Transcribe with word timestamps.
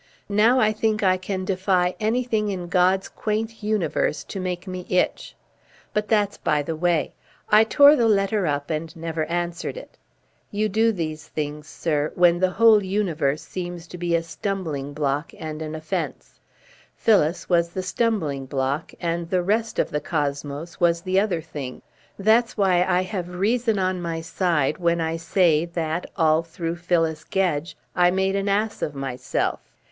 Now 0.29 0.59
I 0.59 0.71
think 0.71 1.03
I 1.03 1.15
can 1.15 1.45
defy 1.45 1.93
anything 1.99 2.49
in 2.49 2.69
God's 2.69 3.07
quaint 3.07 3.61
universe 3.61 4.23
to 4.23 4.39
make 4.39 4.65
me 4.65 4.83
itch. 4.89 5.35
But 5.93 6.07
that's 6.07 6.39
by 6.39 6.63
the 6.63 6.75
way. 6.75 7.13
I 7.51 7.63
tore 7.63 7.95
the 7.95 8.07
letter 8.07 8.47
up 8.47 8.71
and 8.71 8.95
never 8.95 9.25
answered 9.25 9.77
it. 9.77 9.99
You 10.49 10.69
do 10.69 10.91
these 10.91 11.27
things, 11.27 11.67
sir, 11.67 12.11
when 12.15 12.39
the 12.39 12.49
whole 12.49 12.81
universe 12.83 13.43
seems 13.43 13.85
to 13.89 13.97
be 13.99 14.15
a 14.15 14.23
stumbling 14.23 14.93
block 14.93 15.33
and 15.37 15.61
an 15.61 15.75
offence. 15.75 16.39
Phyllis 16.95 17.47
was 17.47 17.69
the 17.69 17.83
stumbling 17.83 18.47
block 18.47 18.95
and 18.99 19.29
the 19.29 19.43
rest 19.43 19.77
of 19.77 19.91
the 19.91 20.01
cosmos 20.01 20.79
was 20.79 21.01
the 21.01 21.19
other 21.19 21.41
thing. 21.43 21.83
That's 22.17 22.57
why 22.57 22.83
I 22.85 23.03
have 23.03 23.35
reason 23.35 23.77
on 23.77 24.01
my 24.01 24.21
side 24.21 24.79
when 24.79 24.99
I 24.99 25.17
say 25.17 25.63
that, 25.65 26.07
all 26.15 26.41
through 26.41 26.77
Phyllis 26.77 27.23
Gedge, 27.23 27.77
I 27.95 28.09
made 28.09 28.35
an 28.35 28.49
ass 28.49 28.81
of 28.81 28.95
myself." 28.95 29.59